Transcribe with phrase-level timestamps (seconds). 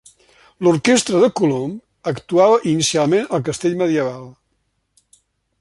[0.67, 1.75] L'orquestra de Colom
[2.13, 4.29] actuava inicialment al Castell medieval.